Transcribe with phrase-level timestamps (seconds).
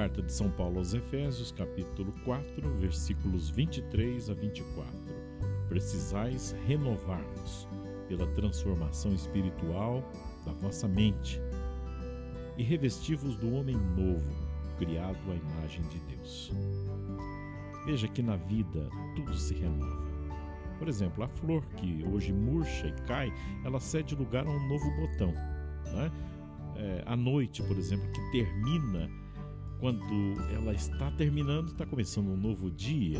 [0.00, 4.90] carta de São Paulo aos Efésios, capítulo 4, versículos 23 a 24.
[5.68, 7.68] Precisais renovar-vos
[8.08, 10.02] pela transformação espiritual
[10.46, 11.38] da vossa mente
[12.56, 14.32] e revesti-vos do homem novo,
[14.78, 16.50] criado à imagem de Deus.
[17.84, 20.08] Veja que na vida tudo se renova.
[20.78, 23.30] Por exemplo, a flor que hoje murcha e cai,
[23.66, 25.34] ela cede lugar a um novo botão.
[25.92, 26.10] Né?
[26.76, 29.10] É, a noite, por exemplo, que termina
[29.80, 30.04] quando
[30.54, 33.18] ela está terminando, está começando um novo dia.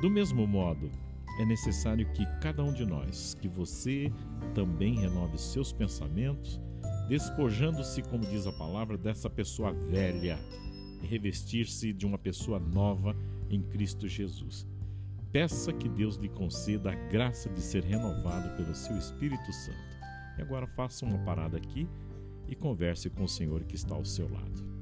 [0.00, 0.90] Do mesmo modo,
[1.38, 4.10] é necessário que cada um de nós, que você
[4.54, 6.60] também renove seus pensamentos,
[7.08, 10.38] despojando-se, como diz a palavra, dessa pessoa velha
[11.02, 13.14] e revestir-se de uma pessoa nova
[13.50, 14.66] em Cristo Jesus.
[15.30, 19.92] Peça que Deus lhe conceda a graça de ser renovado pelo seu Espírito Santo.
[20.38, 21.88] E agora faça uma parada aqui
[22.48, 24.81] e converse com o Senhor que está ao seu lado.